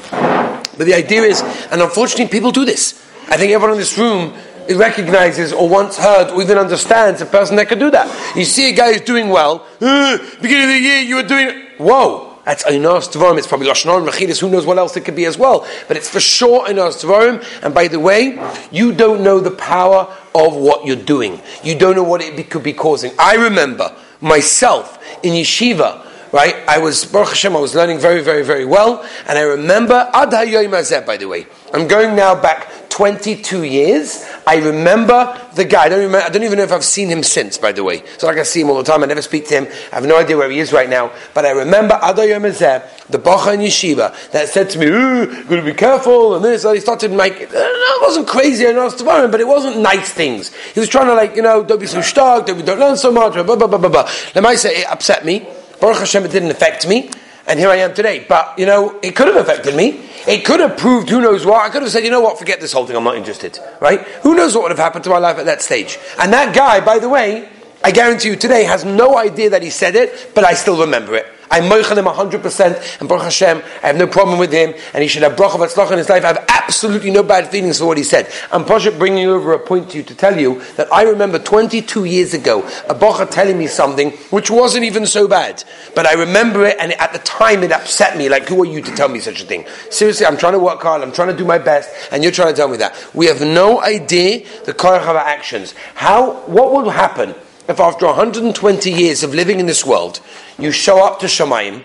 But 0.77 0.85
the 0.85 0.93
idea 0.93 1.21
is, 1.21 1.41
and 1.71 1.81
unfortunately 1.81 2.27
people 2.27 2.51
do 2.51 2.65
this. 2.65 3.01
I 3.29 3.37
think 3.37 3.53
everyone 3.53 3.71
in 3.71 3.79
this 3.79 3.97
room 3.97 4.33
recognizes 4.69 5.53
or 5.53 5.69
once 5.69 5.97
heard 5.97 6.31
or 6.31 6.41
even 6.41 6.57
understands 6.57 7.21
a 7.21 7.25
person 7.25 7.55
that 7.55 7.69
could 7.69 7.79
do 7.79 7.89
that. 7.91 8.35
You 8.35 8.43
see 8.43 8.69
a 8.69 8.73
guy 8.73 8.91
who's 8.91 9.01
doing 9.01 9.29
well, 9.29 9.65
uh, 9.81 10.17
beginning 10.41 10.63
of 10.63 10.69
the 10.69 10.79
year 10.79 10.99
you 10.99 11.15
were 11.15 11.23
doing, 11.23 11.67
whoa, 11.77 12.32
that's 12.45 12.63
Einos 12.65 13.09
Tvarim. 13.09 13.37
It's 13.37 13.47
probably 13.47 13.67
Lashon 13.67 13.97
and 13.97 14.07
Mechidus. 14.07 14.39
Who 14.39 14.49
knows 14.49 14.65
what 14.65 14.77
else 14.77 14.97
it 14.97 15.01
could 15.01 15.15
be 15.15 15.25
as 15.25 15.37
well? 15.37 15.65
But 15.87 15.97
it's 15.97 16.09
for 16.09 16.19
sure 16.19 16.67
Einos 16.67 17.03
Tvarim. 17.03 17.43
And 17.63 17.73
by 17.73 17.87
the 17.87 17.99
way, 17.99 18.37
you 18.71 18.93
don't 18.93 19.23
know 19.23 19.39
the 19.39 19.51
power 19.51 20.13
of 20.35 20.55
what 20.55 20.85
you're 20.85 20.95
doing. 20.95 21.39
You 21.63 21.77
don't 21.77 21.95
know 21.95 22.03
what 22.03 22.21
it 22.21 22.49
could 22.49 22.63
be 22.63 22.73
causing. 22.73 23.11
I 23.17 23.35
remember 23.35 23.95
myself 24.19 24.99
in 25.23 25.33
yeshiva 25.33 26.09
right? 26.33 26.55
I 26.67 26.79
was, 26.79 27.05
Baruch 27.05 27.29
Hashem, 27.29 27.55
I 27.55 27.59
was 27.59 27.75
learning 27.75 27.99
very, 27.99 28.21
very, 28.21 28.43
very 28.43 28.65
well. 28.65 29.07
And 29.27 29.37
I 29.37 29.43
remember, 29.43 30.09
Ad 30.13 30.29
HaYoim 30.29 31.05
by 31.05 31.15
the 31.15 31.27
way. 31.27 31.45
I'm 31.71 31.87
going 31.87 32.15
now 32.15 32.33
back 32.33 32.82
22 32.93 33.63
years. 33.63 34.23
I 34.45 34.57
remember 34.57 35.35
the 35.55 35.65
guy. 35.65 35.85
I 35.85 35.89
don't, 35.89 35.99
remember, 36.01 36.27
I 36.27 36.29
don't 36.29 36.43
even 36.43 36.59
know 36.59 36.63
if 36.63 36.71
I've 36.71 36.83
seen 36.83 37.07
him 37.07 37.23
since, 37.23 37.57
by 37.57 37.71
the 37.71 37.83
way. 37.83 38.03
So 38.19 38.27
like 38.27 38.37
I 38.37 38.43
see 38.43 38.61
him 38.61 38.69
all 38.69 38.77
the 38.77 38.83
time. 38.83 39.01
I 39.01 39.07
never 39.07 39.23
speak 39.23 39.47
to 39.47 39.55
him. 39.55 39.67
I 39.91 39.95
have 39.95 40.05
no 40.05 40.15
idea 40.15 40.37
where 40.37 40.51
he 40.51 40.59
is 40.59 40.71
right 40.71 40.87
now. 40.87 41.11
But 41.33 41.47
I 41.47 41.49
remember 41.49 41.95
Adayom 41.95 42.47
Azeh, 42.47 43.07
the 43.07 43.17
Bacha 43.17 43.53
in 43.53 43.61
Yeshiva, 43.61 44.29
that 44.29 44.47
said 44.47 44.69
to 44.69 44.77
me, 44.77 44.85
Ooh, 44.85 45.43
got 45.45 45.55
to 45.55 45.63
be 45.63 45.73
careful, 45.73 46.35
and 46.35 46.45
this. 46.45 46.65
And 46.65 46.75
he 46.75 46.81
started 46.81 47.11
make, 47.11 47.33
it 47.39 48.01
wasn't 48.03 48.27
crazy, 48.27 48.67
I 48.67 48.73
know 48.73 48.87
him, 48.87 49.31
but 49.31 49.41
it 49.41 49.47
wasn't 49.47 49.79
nice 49.79 50.13
things. 50.13 50.53
He 50.75 50.79
was 50.79 50.87
trying 50.87 51.07
to 51.07 51.15
like, 51.15 51.35
you 51.35 51.41
know, 51.41 51.63
don't 51.63 51.79
be 51.79 51.87
so 51.87 52.01
stark, 52.01 52.45
don't, 52.45 52.63
don't 52.63 52.79
learn 52.79 52.97
so 52.97 53.11
much, 53.11 53.33
blah, 53.33 53.43
blah, 53.43 53.55
blah, 53.55 53.79
blah, 53.79 53.89
blah. 53.89 54.53
Say, 54.53 54.81
it 54.81 54.87
upset 54.87 55.25
me. 55.25 55.47
Baruch 55.81 55.97
Hashem, 55.97 56.25
it 56.25 56.31
didn't 56.31 56.51
affect 56.51 56.87
me 56.87 57.09
and 57.47 57.59
here 57.59 57.69
I 57.69 57.77
am 57.77 57.93
today. 57.93 58.25
But, 58.27 58.57
you 58.57 58.65
know, 58.65 58.99
it 59.01 59.15
could 59.15 59.27
have 59.27 59.37
affected 59.37 59.75
me. 59.75 60.09
It 60.27 60.45
could 60.45 60.59
have 60.59 60.77
proved 60.77 61.09
who 61.09 61.21
knows 61.21 61.45
what. 61.45 61.65
I 61.65 61.69
could 61.69 61.81
have 61.81 61.91
said, 61.91 62.03
you 62.03 62.11
know 62.11 62.21
what, 62.21 62.39
forget 62.39 62.61
this 62.61 62.71
whole 62.71 62.85
thing, 62.85 62.95
I'm 62.95 63.03
not 63.03 63.17
interested. 63.17 63.59
Right? 63.81 64.01
Who 64.23 64.35
knows 64.35 64.55
what 64.55 64.63
would 64.63 64.71
have 64.71 64.79
happened 64.79 65.03
to 65.05 65.09
my 65.09 65.17
life 65.17 65.37
at 65.37 65.45
that 65.45 65.61
stage? 65.61 65.97
And 66.19 66.31
that 66.33 66.55
guy, 66.55 66.79
by 66.79 66.99
the 66.99 67.09
way, 67.09 67.49
I 67.83 67.91
guarantee 67.91 68.29
you 68.29 68.35
today 68.35 68.63
has 68.63 68.85
no 68.85 69.17
idea 69.17 69.49
that 69.49 69.61
he 69.61 69.69
said 69.69 69.95
it, 69.95 70.31
but 70.33 70.45
I 70.45 70.53
still 70.53 70.79
remember 70.79 71.15
it. 71.15 71.25
I 71.53 71.59
moichel 71.59 71.95
him 71.95 72.05
100%, 72.05 72.99
and 72.99 73.07
Baruch 73.07 73.25
Hashem, 73.25 73.61
I 73.83 73.87
have 73.87 73.95
no 73.95 74.07
problem 74.07 74.39
with 74.39 74.51
him, 74.51 74.73
and 74.91 75.03
he 75.03 75.07
should 75.07 75.21
have 75.21 75.33
bracha 75.33 75.51
v'atzlach 75.51 75.91
in 75.91 75.99
his 75.99 76.09
life. 76.09 76.23
I 76.23 76.29
have 76.29 76.45
absolutely 76.49 77.11
no 77.11 77.21
bad 77.21 77.51
feelings 77.51 77.77
for 77.77 77.85
what 77.85 77.99
he 77.99 78.03
said. 78.03 78.27
I'm 78.51 78.65
Pasha 78.65 78.91
bringing 78.91 79.27
over 79.27 79.53
a 79.53 79.59
point 79.59 79.91
to 79.91 79.97
you 79.97 80.03
to 80.03 80.15
tell 80.15 80.35
you 80.35 80.63
that 80.77 80.91
I 80.91 81.03
remember 81.03 81.37
22 81.37 82.05
years 82.05 82.33
ago, 82.33 82.63
a 82.89 82.95
bracha 82.95 83.29
telling 83.29 83.59
me 83.59 83.67
something 83.67 84.09
which 84.31 84.49
wasn't 84.49 84.85
even 84.85 85.05
so 85.05 85.27
bad. 85.27 85.63
But 85.93 86.07
I 86.07 86.13
remember 86.13 86.65
it, 86.65 86.77
and 86.79 86.91
at 86.93 87.13
the 87.13 87.19
time 87.19 87.61
it 87.61 87.71
upset 87.71 88.17
me, 88.17 88.29
like, 88.29 88.47
who 88.49 88.63
are 88.63 88.65
you 88.65 88.81
to 88.81 88.95
tell 88.95 89.09
me 89.09 89.19
such 89.19 89.43
a 89.43 89.45
thing? 89.45 89.67
Seriously, 89.91 90.25
I'm 90.25 90.37
trying 90.37 90.53
to 90.53 90.59
work 90.59 90.81
hard, 90.81 91.03
I'm 91.03 91.13
trying 91.13 91.29
to 91.29 91.37
do 91.37 91.45
my 91.45 91.59
best, 91.59 91.91
and 92.11 92.23
you're 92.23 92.31
trying 92.31 92.51
to 92.51 92.57
tell 92.57 92.67
me 92.67 92.77
that. 92.77 92.95
We 93.13 93.27
have 93.27 93.41
no 93.41 93.79
idea 93.79 94.39
the 94.65 94.73
korach 94.73 95.01
of 95.01 95.09
our 95.09 95.17
actions. 95.17 95.75
How, 95.93 96.41
what 96.47 96.71
will 96.71 96.89
happen 96.89 97.35
if 97.73 97.79
after 97.79 98.05
120 98.05 98.91
years 98.91 99.23
of 99.23 99.33
living 99.33 99.59
in 99.59 99.65
this 99.65 99.83
world, 99.85 100.19
you 100.59 100.71
show 100.71 101.03
up 101.03 101.19
to 101.19 101.25
Shamayim, 101.25 101.83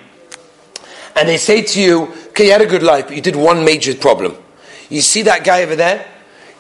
and 1.17 1.29
they 1.29 1.39
say 1.39 1.63
to 1.63 1.81
you, 1.81 2.03
okay, 2.29 2.47
you 2.47 2.53
had 2.53 2.61
a 2.61 2.67
good 2.67 2.83
life, 2.83 3.07
but 3.07 3.17
you 3.17 3.23
did 3.23 3.35
one 3.35 3.65
major 3.65 3.95
problem. 3.95 4.37
You 4.91 5.01
see 5.01 5.23
that 5.23 5.45
guy 5.45 5.63
over 5.63 5.75
there? 5.75 6.07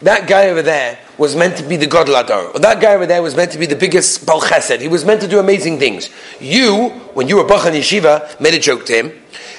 That 0.02 0.28
guy 0.28 0.48
over 0.48 0.62
there 0.62 0.98
was 1.18 1.36
meant 1.36 1.56
to 1.58 1.62
be 1.62 1.76
the 1.76 1.86
Gadol 1.86 2.14
Hador. 2.14 2.54
Or 2.54 2.58
that 2.60 2.80
guy 2.80 2.94
over 2.94 3.04
there 3.04 3.22
was 3.22 3.36
meant 3.36 3.52
to 3.52 3.58
be 3.58 3.66
the 3.66 3.76
biggest 3.76 4.24
Bal 4.24 4.40
Chesed. 4.40 4.80
He 4.80 4.88
was 4.88 5.04
meant 5.04 5.20
to 5.20 5.28
do 5.28 5.38
amazing 5.40 5.78
things. 5.78 6.08
You, 6.40 6.90
when 7.14 7.28
you 7.28 7.36
were 7.36 7.44
Bachan 7.44 7.72
Yeshiva, 7.72 8.40
made 8.40 8.54
a 8.54 8.58
joke 8.58 8.86
to 8.86 8.94
him, 8.94 9.12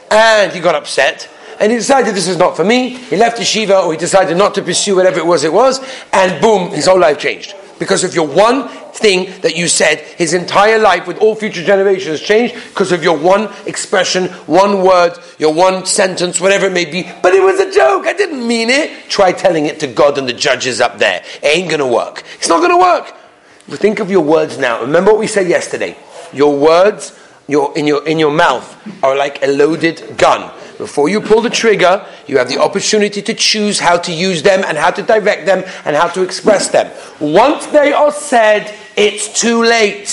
and 0.09 0.51
he 0.51 0.59
got 0.59 0.75
upset, 0.75 1.29
and 1.59 1.71
he 1.71 1.77
decided 1.77 2.15
this 2.15 2.27
is 2.27 2.37
not 2.37 2.55
for 2.55 2.63
me. 2.63 2.95
He 2.95 3.17
left 3.17 3.37
Yeshiva, 3.37 3.85
or 3.85 3.91
he 3.91 3.99
decided 3.99 4.37
not 4.37 4.55
to 4.55 4.61
pursue 4.61 4.95
whatever 4.95 5.19
it 5.19 5.25
was 5.25 5.43
it 5.43 5.53
was, 5.53 5.79
and 6.11 6.41
boom, 6.41 6.71
his 6.71 6.87
whole 6.87 6.99
life 6.99 7.19
changed. 7.19 7.53
Because 7.79 8.03
of 8.03 8.13
your 8.13 8.27
one 8.27 8.67
thing 8.67 9.41
that 9.41 9.55
you 9.55 9.67
said, 9.67 9.99
his 9.99 10.33
entire 10.33 10.77
life 10.77 11.07
with 11.07 11.17
all 11.19 11.33
future 11.33 11.63
generations 11.63 12.19
changed 12.21 12.53
because 12.53 12.91
of 12.91 13.03
your 13.03 13.17
one 13.17 13.49
expression, 13.65 14.25
one 14.45 14.83
word, 14.83 15.17
your 15.37 15.53
one 15.53 15.85
sentence, 15.85 16.41
whatever 16.41 16.67
it 16.67 16.73
may 16.73 16.85
be. 16.85 17.09
But 17.23 17.33
it 17.33 17.41
was 17.41 17.59
a 17.59 17.71
joke. 17.73 18.05
I 18.05 18.13
didn't 18.13 18.45
mean 18.45 18.69
it. 18.69 19.09
Try 19.09 19.31
telling 19.31 19.65
it 19.65 19.79
to 19.79 19.87
God 19.87 20.17
and 20.17 20.27
the 20.27 20.33
judges 20.33 20.81
up 20.81 20.99
there. 20.99 21.23
It 21.41 21.57
ain't 21.57 21.69
going 21.69 21.79
to 21.79 21.87
work. 21.87 22.23
It's 22.35 22.49
not 22.49 22.59
going 22.59 22.71
to 22.71 22.77
work. 22.77 23.15
Think 23.77 23.99
of 23.99 24.11
your 24.11 24.23
words 24.23 24.57
now. 24.57 24.81
Remember 24.81 25.11
what 25.11 25.19
we 25.19 25.27
said 25.27 25.47
yesterday. 25.47 25.95
Your 26.33 26.57
words 26.57 27.17
your, 27.49 27.75
in, 27.77 27.87
your, 27.87 28.07
in 28.07 28.19
your 28.19 28.31
mouth 28.31 29.03
are 29.03 29.17
like 29.17 29.43
a 29.43 29.47
loaded 29.47 30.17
gun. 30.17 30.51
Before 30.79 31.09
you 31.09 31.19
pull 31.19 31.41
the 31.41 31.49
trigger, 31.49 32.05
you 32.25 32.37
have 32.37 32.47
the 32.47 32.57
opportunity 32.57 33.21
to 33.21 33.33
choose 33.33 33.81
how 33.81 33.97
to 33.97 34.13
use 34.13 34.41
them 34.41 34.63
and 34.65 34.77
how 34.77 34.91
to 34.91 35.03
direct 35.03 35.45
them 35.45 35.65
and 35.83 35.93
how 35.93 36.07
to 36.07 36.23
express 36.23 36.69
them. 36.69 36.89
Once 37.19 37.65
they 37.67 37.91
are 37.91 38.13
said, 38.13 38.73
it's 38.95 39.27
too 39.41 39.61
late. 39.61 40.07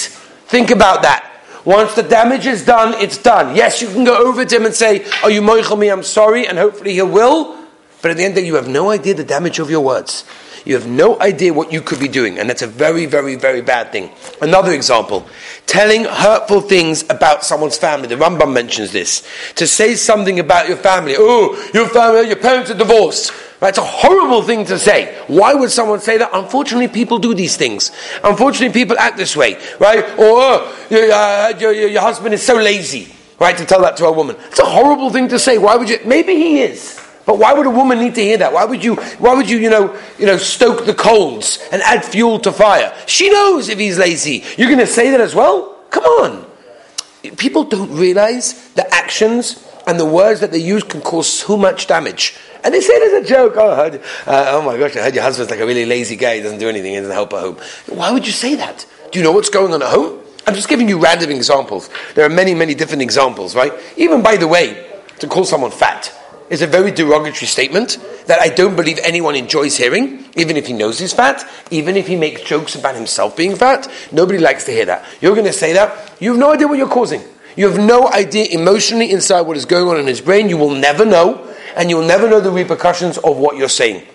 Think 0.48 0.72
about 0.72 1.02
that. 1.02 1.22
Once 1.64 1.94
the 1.94 2.02
damage 2.02 2.46
is 2.46 2.64
done, 2.64 2.94
it's 2.94 3.16
done. 3.16 3.54
Yes, 3.54 3.80
you 3.80 3.86
can 3.86 4.02
go 4.02 4.16
over 4.26 4.44
to 4.44 4.56
him 4.56 4.66
and 4.66 4.74
say, 4.74 5.04
Are 5.22 5.30
you 5.30 5.40
moichel 5.40 5.78
me? 5.78 5.88
I'm 5.88 6.02
sorry, 6.02 6.48
and 6.48 6.58
hopefully 6.58 6.94
he 6.94 7.02
will. 7.02 7.56
But 8.02 8.10
at 8.10 8.16
the 8.16 8.24
end 8.24 8.32
of 8.32 8.34
the 8.36 8.40
day, 8.40 8.46
you 8.48 8.56
have 8.56 8.68
no 8.68 8.90
idea 8.90 9.14
the 9.14 9.24
damage 9.24 9.60
of 9.60 9.70
your 9.70 9.82
words. 9.82 10.24
You 10.64 10.74
have 10.74 10.88
no 10.88 11.18
idea 11.20 11.54
what 11.54 11.72
you 11.72 11.80
could 11.80 12.00
be 12.00 12.08
doing, 12.08 12.40
and 12.40 12.50
that's 12.50 12.62
a 12.62 12.66
very, 12.66 13.06
very, 13.06 13.36
very 13.36 13.62
bad 13.62 13.92
thing. 13.92 14.10
Another 14.42 14.72
example 14.72 15.28
telling 15.66 16.04
hurtful 16.04 16.60
things 16.60 17.02
about 17.10 17.44
someone's 17.44 17.76
family. 17.76 18.08
The 18.08 18.14
Rambam 18.14 18.52
mentions 18.52 18.92
this. 18.92 19.26
To 19.56 19.66
say 19.66 19.94
something 19.94 20.38
about 20.38 20.68
your 20.68 20.76
family. 20.76 21.14
Oh, 21.16 21.70
your 21.74 21.88
family, 21.88 22.28
your 22.28 22.36
parents 22.36 22.70
are 22.70 22.78
divorced. 22.78 23.32
Right? 23.60 23.70
It's 23.70 23.78
a 23.78 23.82
horrible 23.82 24.42
thing 24.42 24.64
to 24.66 24.78
say. 24.78 25.16
Why 25.26 25.54
would 25.54 25.70
someone 25.70 26.00
say 26.00 26.18
that? 26.18 26.30
Unfortunately, 26.32 26.88
people 26.88 27.18
do 27.18 27.34
these 27.34 27.56
things. 27.56 27.90
Unfortunately, 28.22 28.72
people 28.72 28.98
act 28.98 29.16
this 29.16 29.36
way. 29.36 29.58
Right? 29.80 30.04
Or, 30.18 30.38
oh, 30.38 30.86
your, 30.90 31.10
uh, 31.12 31.52
your, 31.58 31.72
your 31.72 32.02
husband 32.02 32.34
is 32.34 32.42
so 32.42 32.56
lazy. 32.56 33.12
Right? 33.38 33.56
To 33.56 33.64
tell 33.64 33.82
that 33.82 33.96
to 33.98 34.06
a 34.06 34.12
woman. 34.12 34.36
It's 34.48 34.60
a 34.60 34.64
horrible 34.64 35.10
thing 35.10 35.28
to 35.28 35.38
say. 35.38 35.58
Why 35.58 35.76
would 35.76 35.88
you? 35.88 35.98
Maybe 36.04 36.34
he 36.34 36.60
is. 36.60 37.05
But 37.26 37.38
why 37.38 37.52
would 37.52 37.66
a 37.66 37.70
woman 37.70 37.98
need 37.98 38.14
to 38.14 38.22
hear 38.22 38.38
that? 38.38 38.52
Why 38.52 38.64
would 38.64 38.82
you, 38.82 38.94
why 38.94 39.34
would 39.34 39.50
you, 39.50 39.58
you 39.58 39.68
know, 39.68 39.98
you 40.18 40.26
know, 40.26 40.36
stoke 40.36 40.86
the 40.86 40.94
coals 40.94 41.58
and 41.72 41.82
add 41.82 42.04
fuel 42.04 42.38
to 42.40 42.52
fire? 42.52 42.96
She 43.06 43.28
knows 43.28 43.68
if 43.68 43.78
he's 43.78 43.98
lazy. 43.98 44.44
You're 44.56 44.68
going 44.68 44.78
to 44.78 44.86
say 44.86 45.10
that 45.10 45.20
as 45.20 45.34
well? 45.34 45.76
Come 45.90 46.04
on. 46.04 46.46
People 47.36 47.64
don't 47.64 47.92
realize 47.96 48.68
the 48.70 48.94
actions 48.94 49.66
and 49.88 49.98
the 49.98 50.06
words 50.06 50.40
that 50.40 50.52
they 50.52 50.58
use 50.58 50.84
can 50.84 51.00
cause 51.00 51.28
so 51.28 51.56
much 51.56 51.88
damage. 51.88 52.36
And 52.62 52.72
they 52.72 52.80
say 52.80 52.92
it 52.94 53.12
as 53.12 53.24
a 53.24 53.28
joke. 53.28 53.54
Oh, 53.56 53.74
heard, 53.74 53.96
uh, 54.26 54.44
oh 54.48 54.62
my 54.62 54.78
gosh, 54.78 54.96
I 54.96 55.02
heard 55.02 55.14
your 55.14 55.24
husband's 55.24 55.50
like 55.50 55.60
a 55.60 55.66
really 55.66 55.84
lazy 55.84 56.16
guy. 56.16 56.36
He 56.36 56.42
doesn't 56.42 56.58
do 56.58 56.68
anything. 56.68 56.92
He 56.92 56.98
doesn't 56.98 57.12
help 57.12 57.32
at 57.32 57.40
home. 57.40 57.56
Why 57.88 58.12
would 58.12 58.26
you 58.26 58.32
say 58.32 58.54
that? 58.54 58.86
Do 59.10 59.18
you 59.18 59.24
know 59.24 59.32
what's 59.32 59.50
going 59.50 59.72
on 59.72 59.82
at 59.82 59.88
home? 59.88 60.20
I'm 60.46 60.54
just 60.54 60.68
giving 60.68 60.88
you 60.88 60.98
random 60.98 61.30
examples. 61.30 61.90
There 62.14 62.24
are 62.24 62.28
many, 62.28 62.54
many 62.54 62.74
different 62.74 63.02
examples, 63.02 63.56
right? 63.56 63.72
Even 63.96 64.22
by 64.22 64.36
the 64.36 64.46
way, 64.46 65.00
to 65.18 65.26
call 65.26 65.44
someone 65.44 65.72
fat 65.72 66.12
is 66.50 66.62
a 66.62 66.66
very 66.66 66.90
derogatory 66.90 67.46
statement 67.46 67.98
that 68.26 68.40
I 68.40 68.48
don't 68.48 68.76
believe 68.76 68.98
anyone 69.02 69.34
enjoys 69.34 69.76
hearing, 69.76 70.24
even 70.36 70.56
if 70.56 70.66
he 70.66 70.72
knows 70.72 70.98
he's 70.98 71.12
fat, 71.12 71.44
even 71.70 71.96
if 71.96 72.06
he 72.06 72.16
makes 72.16 72.42
jokes 72.42 72.74
about 72.74 72.94
himself 72.94 73.36
being 73.36 73.56
fat. 73.56 73.90
Nobody 74.12 74.38
likes 74.38 74.64
to 74.64 74.72
hear 74.72 74.84
that. 74.86 75.04
You're 75.20 75.34
going 75.34 75.46
to 75.46 75.52
say 75.52 75.72
that, 75.72 76.12
you 76.20 76.30
have 76.30 76.38
no 76.38 76.52
idea 76.52 76.68
what 76.68 76.78
you're 76.78 76.88
causing. 76.88 77.22
You 77.56 77.68
have 77.68 77.78
no 77.78 78.08
idea 78.12 78.46
emotionally 78.50 79.10
inside 79.10 79.42
what 79.42 79.56
is 79.56 79.64
going 79.64 79.88
on 79.88 79.98
in 79.98 80.06
his 80.06 80.20
brain. 80.20 80.48
You 80.48 80.58
will 80.58 80.74
never 80.74 81.04
know, 81.04 81.52
and 81.74 81.88
you 81.88 81.96
will 81.96 82.06
never 82.06 82.28
know 82.28 82.40
the 82.40 82.50
repercussions 82.50 83.18
of 83.18 83.38
what 83.38 83.56
you're 83.56 83.68
saying. 83.68 84.06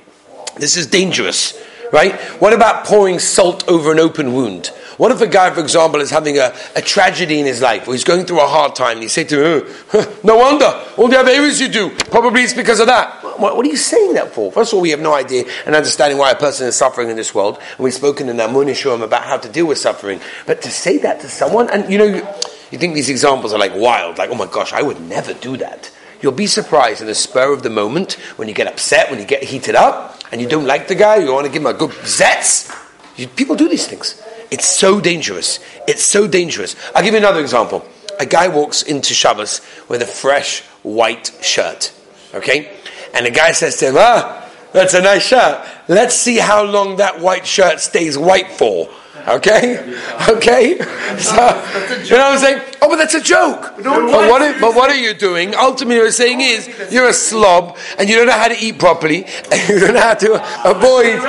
This 0.57 0.77
is 0.77 0.87
dangerous, 0.87 1.59
right? 1.91 2.13
What 2.39 2.53
about 2.53 2.85
pouring 2.85 3.19
salt 3.19 3.67
over 3.67 3.91
an 3.91 3.99
open 3.99 4.33
wound? 4.33 4.71
What 4.97 5.11
if 5.11 5.21
a 5.21 5.27
guy, 5.27 5.49
for 5.51 5.61
example, 5.61 6.01
is 6.01 6.09
having 6.09 6.37
a, 6.37 6.53
a 6.75 6.81
tragedy 6.81 7.39
in 7.39 7.45
his 7.45 7.61
life, 7.61 7.87
or 7.87 7.93
he's 7.93 8.03
going 8.03 8.25
through 8.25 8.41
a 8.41 8.47
hard 8.47 8.75
time, 8.75 8.97
and 8.97 9.03
you 9.03 9.09
say 9.09 9.23
to 9.23 9.59
him, 9.59 10.15
no 10.23 10.37
wonder, 10.37 10.65
all 10.97 11.07
the 11.07 11.17
other 11.19 11.31
areas 11.31 11.61
you 11.61 11.67
do, 11.67 11.89
probably 12.09 12.41
it's 12.41 12.53
because 12.53 12.79
of 12.79 12.87
that. 12.87 13.23
What, 13.39 13.55
what, 13.55 13.65
are 13.65 13.69
you 13.69 13.77
saying 13.77 14.13
that 14.13 14.33
for? 14.33 14.51
First 14.51 14.73
of 14.73 14.77
all, 14.77 14.81
we 14.81 14.91
have 14.91 14.99
no 14.99 15.13
idea 15.13 15.45
and 15.65 15.75
understanding 15.75 16.17
why 16.17 16.31
a 16.31 16.35
person 16.35 16.67
is 16.67 16.75
suffering 16.75 17.09
in 17.09 17.15
this 17.15 17.33
world, 17.33 17.57
and 17.57 17.79
we've 17.79 17.93
spoken 17.93 18.29
in 18.29 18.39
Amun 18.39 18.67
Shurim 18.67 19.01
about 19.01 19.23
how 19.23 19.37
to 19.37 19.49
deal 19.49 19.65
with 19.65 19.77
suffering. 19.77 20.19
But 20.45 20.61
to 20.63 20.69
say 20.69 20.97
that 20.99 21.21
to 21.21 21.29
someone, 21.29 21.69
and 21.69 21.91
you 21.91 21.97
know, 21.97 22.05
you, 22.05 22.27
you 22.71 22.77
think 22.77 22.93
these 22.93 23.09
examples 23.09 23.53
are 23.53 23.59
like 23.59 23.73
wild, 23.75 24.17
like, 24.17 24.29
oh 24.29 24.35
my 24.35 24.45
gosh, 24.45 24.73
I 24.73 24.81
would 24.81 24.99
never 24.99 25.33
do 25.33 25.57
that. 25.57 25.91
You'll 26.21 26.31
be 26.31 26.47
surprised 26.47 27.01
in 27.01 27.07
the 27.07 27.15
spur 27.15 27.51
of 27.51 27.63
the 27.63 27.69
moment 27.69 28.13
when 28.35 28.47
you 28.47 28.53
get 28.53 28.67
upset, 28.67 29.09
when 29.09 29.19
you 29.19 29.25
get 29.25 29.43
heated 29.43 29.75
up, 29.75 30.21
and 30.31 30.39
you 30.39 30.47
don't 30.47 30.65
like 30.65 30.87
the 30.87 30.95
guy, 30.95 31.17
you 31.17 31.33
want 31.33 31.47
to 31.47 31.51
give 31.51 31.61
him 31.61 31.67
a 31.67 31.73
good 31.73 31.91
zets. 31.91 32.71
You, 33.17 33.27
people 33.27 33.55
do 33.55 33.67
these 33.67 33.87
things. 33.87 34.21
It's 34.51 34.67
so 34.67 34.99
dangerous. 34.99 35.59
It's 35.87 36.05
so 36.05 36.27
dangerous. 36.27 36.75
I'll 36.93 37.03
give 37.03 37.13
you 37.13 37.19
another 37.19 37.39
example. 37.39 37.85
A 38.19 38.25
guy 38.25 38.49
walks 38.49 38.83
into 38.83 39.13
Shabbos 39.13 39.61
with 39.87 40.01
a 40.01 40.05
fresh 40.05 40.61
white 40.83 41.31
shirt. 41.41 41.93
Okay? 42.33 42.77
And 43.13 43.25
the 43.25 43.31
guy 43.31 43.53
says 43.53 43.77
to 43.77 43.87
him, 43.87 43.95
Ah, 43.97 44.49
that's 44.73 44.93
a 44.93 45.01
nice 45.01 45.23
shirt. 45.23 45.65
Let's 45.87 46.15
see 46.15 46.37
how 46.37 46.63
long 46.63 46.97
that 46.97 47.19
white 47.19 47.47
shirt 47.47 47.79
stays 47.79 48.17
white 48.17 48.51
for. 48.51 48.89
Okay? 49.27 49.79
Okay? 50.29 50.77
So, 51.17 51.33
you 52.03 52.11
know 52.11 52.29
what 52.29 52.33
I'm 52.33 52.39
saying? 52.39 52.61
Oh, 52.81 52.89
but 52.89 52.95
that's 52.97 53.13
a 53.13 53.21
joke. 53.21 53.73
But 53.77 53.85
what, 53.85 54.41
are, 54.41 54.59
but 54.59 54.75
what 54.75 54.89
are 54.89 54.95
you 54.95 55.13
doing? 55.13 55.55
Ultimately, 55.55 55.97
what 55.97 56.03
you're 56.03 56.11
saying 56.11 56.41
is 56.41 56.67
you're 56.91 57.09
a 57.09 57.13
slob 57.13 57.77
and 57.97 58.09
you 58.09 58.15
don't 58.15 58.27
know 58.27 58.33
how 58.33 58.47
to 58.47 58.57
eat 58.57 58.79
properly 58.79 59.25
and 59.51 59.69
you 59.69 59.79
don't 59.79 59.93
know 59.93 60.01
how 60.01 60.13
to 60.15 60.33
avoid 60.69 61.19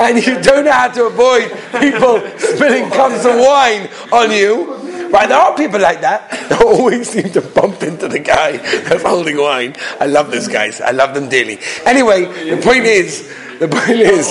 and 0.00 0.26
you 0.26 0.40
don't 0.40 0.64
know 0.64 0.72
how 0.72 0.88
to 0.88 1.06
avoid 1.06 1.50
people 1.80 2.20
spilling 2.38 2.90
cups 2.90 3.24
of 3.24 3.36
wine 3.36 3.88
on 4.12 4.30
you. 4.30 4.74
Right, 5.10 5.26
there 5.26 5.38
are 5.38 5.56
people 5.56 5.80
like 5.80 6.02
that. 6.02 6.30
They 6.50 6.56
always 6.56 7.08
seem 7.08 7.30
to 7.32 7.40
bump 7.40 7.82
into 7.82 8.08
the 8.08 8.18
guy 8.18 8.58
that's 8.58 9.02
holding 9.02 9.38
wine. 9.38 9.74
I 10.00 10.06
love 10.06 10.30
those 10.30 10.48
guys. 10.48 10.82
I 10.82 10.90
love 10.90 11.14
them 11.14 11.30
dearly. 11.30 11.58
Anyway, 11.86 12.26
the 12.26 12.60
point 12.62 12.84
is, 12.84 13.26
the 13.58 13.68
point 13.68 14.00
is. 14.00 14.28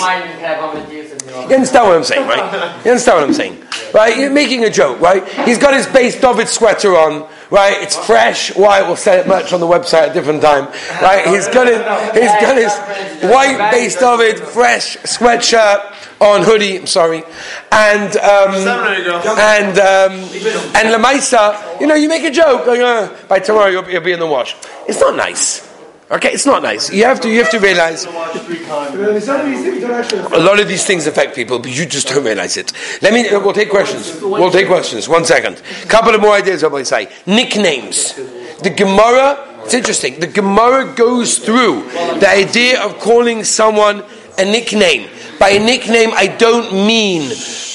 You 1.50 1.56
understand 1.56 1.88
what 1.88 1.96
I'm 1.98 2.04
saying, 2.04 2.28
right? 2.28 2.84
You 2.84 2.92
understand 2.92 3.18
what 3.20 3.28
I'm 3.28 3.34
saying, 3.34 3.64
right? 3.94 4.18
You're 4.18 4.32
making 4.32 4.64
a 4.64 4.70
joke, 4.70 5.00
right? 5.00 5.28
He's 5.46 5.58
got 5.58 5.74
his 5.74 5.88
base 5.88 6.20
David 6.20 6.48
sweater 6.48 6.98
on, 6.98 7.28
right? 7.52 7.78
It's 7.82 7.96
fresh, 7.96 8.56
white. 8.56 8.84
We'll 8.84 8.96
sell 8.96 9.20
it 9.20 9.28
much 9.28 9.54
on 9.54 9.60
the 9.60 9.68
website 9.68 10.04
at 10.04 10.12
a 10.12 10.14
different 10.14 10.42
time, 10.42 10.66
right? 11.02 11.26
He's 11.28 11.48
got 11.48 11.68
his, 11.68 11.78
he's 12.14 12.32
got 12.42 12.58
his 12.58 12.74
white 13.32 13.72
base 13.72 13.96
David 13.96 14.40
fresh 14.40 14.98
sweatshirt 14.98 15.94
on 16.20 16.44
hoodie. 16.44 16.80
I'm 16.80 16.88
sorry, 16.88 17.24
and 17.72 18.18
um, 18.18 18.56
and 19.38 19.80
um, 19.80 20.14
and 20.76 20.90
Lamaisa. 20.94 21.80
You 21.80 21.88
know, 21.88 21.96
you 21.96 22.10
make 22.10 22.24
a 22.24 22.32
joke. 22.32 22.66
Like, 22.66 22.80
uh, 22.80 23.14
by 23.28 23.40
tomorrow 23.40 23.68
you'll, 23.68 23.90
you'll 23.90 24.02
be 24.02 24.12
in 24.12 24.20
the 24.20 24.28
wash. 24.28 24.56
It's 24.88 25.00
not 25.00 25.16
nice. 25.16 25.67
Okay, 26.10 26.32
it's 26.32 26.46
not 26.46 26.64
nice. 26.64 26.90
You 26.90 27.04
have 27.04 27.20
to 27.22 27.30
you 27.30 27.44
have 27.44 27.52
to 27.52 27.60
realize 27.60 28.06
a 28.06 28.12
lot 30.40 30.60
of 30.62 30.70
these 30.70 30.86
things 30.86 31.06
affect 31.06 31.36
people, 31.36 31.60
but 31.60 31.70
you 31.78 31.86
just 31.86 32.08
don't 32.08 32.24
realize 32.24 32.56
it. 32.56 32.72
Let 33.02 33.14
me. 33.14 33.28
We'll 33.30 33.52
take 33.52 33.70
questions. 33.70 34.22
We'll 34.22 34.50
take 34.52 34.68
questions. 34.68 35.10
One 35.10 35.26
second. 35.26 35.62
Couple 35.90 36.16
of 36.16 36.22
more 36.22 36.32
ideas. 36.32 36.64
I 36.64 36.68
will 36.68 36.86
say 36.86 37.10
nicknames. 37.26 38.14
The 38.64 38.74
Gemara. 38.76 39.44
It's 39.66 39.74
interesting. 39.74 40.22
The 40.22 40.28
Gemara 40.28 40.94
goes 40.96 41.40
through 41.40 41.84
the 42.22 42.30
idea 42.30 42.82
of 42.82 43.00
calling 43.00 43.44
someone 43.44 44.02
a 44.38 44.46
nickname. 44.46 45.10
By 45.40 45.50
a 45.50 45.60
nickname, 45.60 46.12
I 46.14 46.28
don't 46.28 46.72
mean 46.72 47.24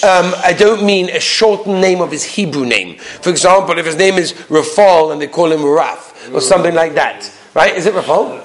um, 0.03 0.33
I 0.43 0.55
don't 0.59 0.87
mean 0.87 1.11
a 1.11 1.21
shortened 1.21 1.83
name 1.83 2.01
of 2.01 2.11
his 2.11 2.25
Hebrew 2.25 2.65
name. 2.65 2.97
For 2.97 3.29
example, 3.29 3.77
if 3.77 3.85
his 3.85 3.97
name 3.97 4.15
is 4.15 4.33
Rafal 4.49 5.13
and 5.13 5.21
they 5.21 5.27
call 5.27 5.53
him 5.53 5.63
Raf 5.63 6.31
or 6.33 6.41
something 6.41 6.75
like 6.75 6.95
that. 6.95 7.31
Right? 7.55 7.77
Is 7.77 7.87
it 7.87 7.95
Rafal? 7.95 8.43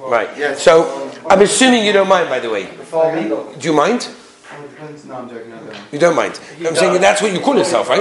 Right. 0.00 0.28
Yes. 0.36 0.62
So 0.62 1.10
I'm 1.28 1.42
assuming 1.42 1.84
you 1.84 1.92
don't 1.92 2.08
mind, 2.08 2.28
by 2.28 2.40
the 2.40 2.50
way. 2.50 2.70
Do 3.58 3.68
you 3.68 3.74
mind? 3.74 4.08
No, 5.06 5.14
I'm. 5.16 5.28
You 5.92 5.98
don't 5.98 6.16
mind. 6.16 6.40
I'm 6.66 6.74
saying 6.74 7.00
that's 7.00 7.20
what 7.20 7.32
you 7.32 7.40
call 7.40 7.56
yourself, 7.56 7.88
right? 7.88 8.00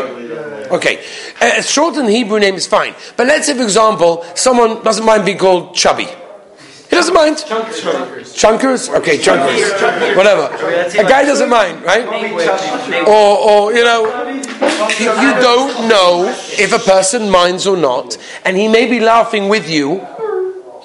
Okay. 0.72 1.04
A 1.42 1.62
shortened 1.62 2.10
Hebrew 2.10 2.40
name 2.40 2.56
is 2.56 2.68
fine. 2.68 2.96
But 3.18 3.28
let's 3.28 3.48
say, 3.48 3.56
for 3.56 3.64
example, 3.64 4.26
someone 4.36 4.82
doesn't 4.84 5.06
mind 5.06 5.26
being 5.26 5.38
called 5.38 5.76
Chubby. 5.76 6.08
He 6.90 6.96
doesn't 6.96 7.14
mind. 7.14 7.38
Chunkers. 7.38 8.34
Chunkers? 8.36 8.90
Okay, 8.98 9.18
chunkers. 9.20 10.16
Whatever. 10.16 10.50
A 10.98 11.04
guy 11.04 11.24
doesn't 11.24 11.50
mind, 11.50 11.84
right? 11.84 12.06
Or, 13.08 13.38
or 13.38 13.74
you 13.74 13.84
know, 13.84 14.08
you 15.00 15.42
don't 15.42 15.88
know 15.88 16.34
if 16.58 16.72
a 16.74 16.80
person 16.80 17.30
minds 17.30 17.68
or 17.68 17.78
not, 17.78 18.18
and 18.44 18.58
he 18.58 18.68
may 18.68 18.88
be 18.88 19.00
laughing 19.00 19.50
with 19.50 19.70
you, 19.70 20.08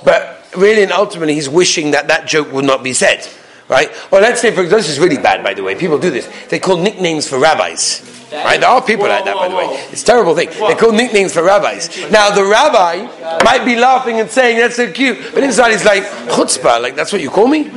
but 0.05 0.47
really 0.57 0.83
and 0.83 0.93
ultimately 0.93 1.35
he's 1.35 1.49
wishing 1.49 1.93
that 1.93 2.09
that 2.09 2.27
joke 2.27 2.53
would 2.53 2.65
not 2.65 2.83
be 2.83 2.93
said. 2.93 3.27
Right? 3.67 3.91
Or 4.13 4.21
let's 4.21 4.43
say, 4.43 4.51
for 4.51 4.61
example, 4.61 4.83
this 4.83 4.91
is 4.91 5.01
really 5.01 5.17
bad, 5.17 5.43
by 5.43 5.55
the 5.55 5.63
way. 5.63 5.75
People 5.75 5.99
do 5.99 6.11
this. 6.11 6.29
They 6.49 6.59
call 6.59 6.77
nicknames 6.77 7.27
for 7.27 7.39
rabbis. 7.39 8.03
Right? 8.31 8.61
There 8.61 8.69
are 8.69 8.83
people 8.83 9.07
whoa, 9.07 9.13
like 9.13 9.25
that, 9.25 9.37
by 9.37 9.49
the 9.49 9.57
way. 9.57 9.65
It's 9.91 10.03
a 10.03 10.07
terrible 10.07 10.35
thing. 10.35 10.49
Whoa. 10.51 10.69
They 10.69 10.75
call 10.75 10.93
nicknames 10.93 11.33
for 11.33 11.43
rabbis. 11.43 12.11
Now, 12.11 12.29
the 12.31 12.45
rabbi 12.45 13.07
might 13.43 13.65
be 13.65 13.77
laughing 13.77 14.21
and 14.21 14.29
saying, 14.29 14.59
that's 14.59 14.77
so 14.77 14.93
cute. 14.93 15.19
But 15.33 15.45
inside 15.45 15.71
he's 15.71 15.85
like, 15.85 16.03
chutzpah, 16.29 16.83
like, 16.83 16.95
that's 16.95 17.11
what 17.11 17.23
you 17.23 17.31
call 17.31 17.47
me? 17.47 17.71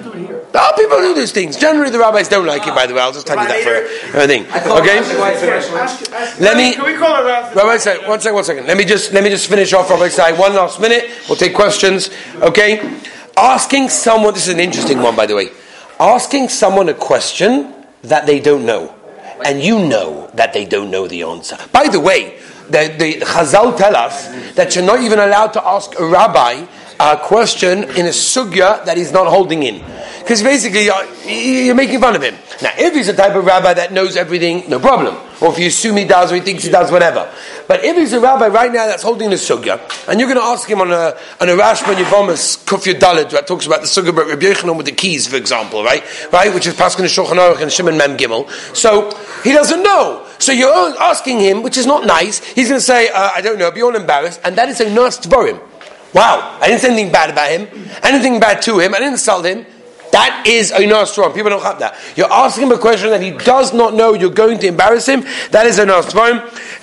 Oh, 0.53 0.71
people 0.75 0.97
do 0.97 1.13
these 1.13 1.31
things. 1.31 1.57
Generally, 1.57 1.91
the 1.91 1.99
rabbis 1.99 2.29
don't 2.29 2.45
like 2.45 2.65
it. 2.65 2.73
By 2.73 2.87
the 2.87 2.93
way, 2.93 3.01
I'll 3.01 3.11
just 3.11 3.27
tell 3.27 3.39
you 3.41 3.47
that 3.47 3.63
for 4.11 4.17
a 4.19 4.27
thing. 4.27 4.45
Okay. 4.45 5.01
Let 6.43 6.57
me. 6.57 6.73
Can 6.73 6.85
we 6.85 6.97
call 6.97 7.25
it? 7.25 7.53
Rabbosai 7.53 8.07
one 8.07 8.19
second, 8.19 8.35
one 8.35 8.43
second. 8.43 8.67
Let 8.67 8.77
me 8.77 8.85
just 8.85 9.13
let 9.13 9.23
me 9.23 9.29
just 9.29 9.47
finish 9.49 9.73
off. 9.73 9.89
Rabbosai 9.89 10.37
one 10.37 10.55
last 10.55 10.79
minute. 10.79 11.09
We'll 11.27 11.37
take 11.37 11.53
questions. 11.53 12.09
Okay. 12.35 12.99
Asking 13.35 13.89
someone. 13.89 14.33
This 14.33 14.47
is 14.47 14.53
an 14.53 14.59
interesting 14.59 15.01
one, 15.01 15.15
by 15.15 15.25
the 15.25 15.35
way. 15.35 15.49
Asking 15.99 16.49
someone 16.49 16.89
a 16.89 16.93
question 16.93 17.73
that 18.03 18.25
they 18.25 18.39
don't 18.39 18.65
know, 18.65 18.95
and 19.45 19.61
you 19.61 19.85
know 19.85 20.29
that 20.33 20.53
they 20.53 20.65
don't 20.65 20.89
know 20.89 21.07
the 21.07 21.23
answer. 21.23 21.57
By 21.71 21.87
the 21.87 21.99
way, 21.99 22.39
the, 22.69 22.95
the 22.97 23.25
Chazal 23.25 23.77
tell 23.77 23.95
us 23.95 24.27
that 24.53 24.75
you're 24.75 24.85
not 24.85 25.01
even 25.01 25.19
allowed 25.19 25.53
to 25.53 25.65
ask 25.65 25.99
a 25.99 26.05
rabbi 26.05 26.65
a 26.99 27.17
question 27.17 27.83
in 27.83 28.07
a 28.07 28.09
sugya 28.09 28.83
that 28.85 28.97
he's 28.97 29.11
not 29.11 29.27
holding 29.27 29.63
in. 29.63 29.83
Because 30.27 30.43
basically, 30.43 30.89
uh, 30.89 31.03
you're 31.25 31.73
making 31.73 32.01
fun 32.01 32.13
of 32.13 32.21
him. 32.21 32.35
Now, 32.61 32.71
if 32.77 32.93
he's 32.93 33.07
a 33.07 33.15
type 33.15 33.33
of 33.33 33.45
rabbi 33.45 33.73
that 33.75 33.93
knows 33.93 34.17
everything, 34.17 34.69
no 34.69 34.77
problem. 34.77 35.15
Or 35.41 35.53
if 35.53 35.57
you 35.57 35.67
assume 35.67 35.95
he 35.95 36.03
does 36.03 36.33
or 36.33 36.35
he 36.35 36.41
thinks 36.41 36.65
he 36.65 36.69
does, 36.69 36.91
whatever. 36.91 37.31
But 37.65 37.85
if 37.85 37.95
he's 37.95 38.11
a 38.11 38.19
rabbi 38.19 38.49
right 38.49 38.69
now 38.69 38.87
that's 38.87 39.03
holding 39.03 39.29
the 39.29 39.37
sugya, 39.37 39.79
and 40.09 40.19
you're 40.19 40.27
going 40.27 40.37
to 40.37 40.43
ask 40.43 40.67
him 40.67 40.81
on 40.81 40.91
a, 40.91 41.17
on 41.39 41.47
a 41.47 41.53
Rashba 41.53 41.95
and 41.95 42.05
Yavomas 42.05 42.61
Kufya 42.65 42.99
Dalit 42.99 43.29
that 43.29 43.47
talks 43.47 43.65
about 43.65 43.79
the 43.79 43.87
sugya 43.87 44.09
about 44.09 44.27
Rabbi 44.27 44.47
Yochanan 44.47 44.75
with 44.75 44.85
the 44.87 44.91
keys, 44.91 45.29
for 45.29 45.37
example, 45.37 45.81
right? 45.81 46.03
Right? 46.33 46.53
Which 46.53 46.67
is 46.67 46.73
Paskin 46.73 47.05
Shulchan 47.05 47.37
Aruch 47.37 47.61
and 47.61 47.71
Shimon 47.71 47.97
Mem 47.97 48.17
Gimel. 48.17 48.49
So, 48.75 49.09
he 49.45 49.53
doesn't 49.53 49.81
know. 49.81 50.27
So 50.39 50.51
you're 50.51 50.69
asking 50.99 51.39
him, 51.39 51.63
which 51.63 51.77
is 51.77 51.85
not 51.85 52.05
nice. 52.05 52.43
He's 52.43 52.67
going 52.67 52.81
to 52.81 52.85
say, 52.85 53.07
uh, 53.07 53.31
I 53.33 53.39
don't 53.39 53.57
know, 53.57 53.71
be 53.71 53.81
all 53.81 53.95
embarrassed. 53.95 54.41
And 54.43 54.57
that 54.57 54.67
is 54.67 54.81
a 54.81 54.93
nice 54.93 55.23
him. 55.23 55.59
Wow, 56.13 56.57
I 56.59 56.67
didn't 56.67 56.81
say 56.81 56.91
anything 56.91 57.13
bad 57.13 57.29
about 57.29 57.49
him. 57.49 57.67
Anything 58.03 58.41
bad 58.41 58.61
to 58.63 58.79
him. 58.79 58.93
I 58.93 58.99
didn't 58.99 59.13
insult 59.13 59.45
him. 59.45 59.65
That 60.11 60.45
is 60.47 60.71
a 60.71 60.85
no. 60.85 61.05
People 61.05 61.49
don't 61.49 61.63
have 61.63 61.79
that. 61.79 61.97
You're 62.15 62.31
asking 62.31 62.63
him 62.63 62.71
a 62.71 62.77
question 62.77 63.09
that 63.09 63.21
he 63.21 63.31
does 63.31 63.73
not 63.73 63.93
know. 63.93 64.13
You're 64.13 64.29
going 64.29 64.59
to 64.59 64.67
embarrass 64.67 65.07
him. 65.07 65.21
That 65.51 65.65
is 65.65 65.79
a 65.79 65.85
no. 65.85 65.97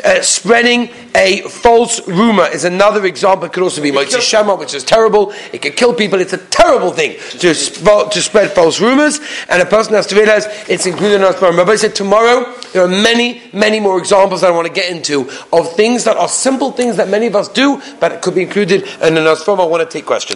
Uh, 0.05 0.21
spreading 0.21 0.91
a 1.15 1.41
false 1.43 2.07
rumor 2.09 2.47
is 2.47 2.65
another 2.65 3.07
example. 3.07 3.47
It 3.47 3.53
could 3.53 3.63
also 3.63 3.81
be 3.81 3.91
Motzi 3.91 4.21
Shem 4.21 4.49
Ra, 4.49 4.57
which 4.57 4.75
is 4.75 4.85
terrible. 4.85 5.33
It 5.53 5.63
could 5.63 5.77
kill 5.77 5.95
people. 5.95 6.21
It's 6.21 6.33
a 6.33 6.39
terrible 6.39 6.91
thing 6.91 7.19
to, 7.39 7.55
sp- 7.55 8.11
to 8.11 8.21
spread 8.21 8.51
false 8.51 8.81
rumors. 8.81 9.21
And 9.49 9.63
a 9.63 9.67
person 9.67 9.95
has 9.95 10.07
to 10.09 10.17
realize 10.17 10.47
it's 10.69 10.87
included 10.87 11.23
in 11.23 11.33
strong. 11.35 11.57
Rabbi 11.57 11.77
said 11.77 11.95
tomorrow 11.95 12.53
there 12.73 12.85
are 12.85 12.89
many, 12.89 13.43
many 13.53 13.81
more 13.81 13.99
examples 13.99 14.41
that 14.41 14.49
I 14.49 14.55
want 14.55 14.67
to 14.67 14.73
get 14.73 14.91
into 14.91 15.31
of 15.53 15.73
things 15.75 16.05
that 16.05 16.17
are 16.17 16.29
simple 16.29 16.73
things 16.73 16.97
that 16.97 17.09
many 17.09 17.27
of 17.27 17.37
us 17.37 17.49
do, 17.49 17.81
but 18.01 18.13
it 18.13 18.23
could 18.23 18.35
be 18.35 18.43
included 18.43 18.83
in 18.83 19.15
Nosfom. 19.15 19.61
I 19.61 19.65
want 19.65 19.89
to 19.89 19.93
take 19.93 20.07
questions. 20.07 20.33